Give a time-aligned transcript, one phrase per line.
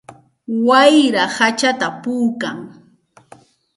[0.67, 2.57] Wayra hachata puukan.